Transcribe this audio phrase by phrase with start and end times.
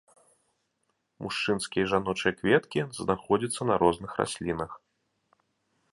[1.25, 4.71] Мужчынскія і жаночыя кветкі знаходзяцца на розных раслінах.